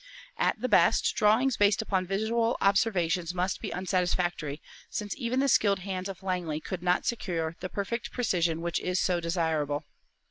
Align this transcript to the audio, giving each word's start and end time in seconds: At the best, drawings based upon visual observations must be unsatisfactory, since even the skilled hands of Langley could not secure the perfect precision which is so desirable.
At 0.39 0.59
the 0.59 0.67
best, 0.67 1.13
drawings 1.15 1.57
based 1.57 1.79
upon 1.79 2.07
visual 2.07 2.57
observations 2.59 3.35
must 3.35 3.61
be 3.61 3.71
unsatisfactory, 3.71 4.59
since 4.89 5.15
even 5.15 5.41
the 5.41 5.47
skilled 5.47 5.81
hands 5.81 6.09
of 6.09 6.23
Langley 6.23 6.59
could 6.59 6.81
not 6.81 7.05
secure 7.05 7.55
the 7.59 7.69
perfect 7.69 8.11
precision 8.11 8.61
which 8.61 8.79
is 8.79 8.99
so 8.99 9.19
desirable. 9.19 9.83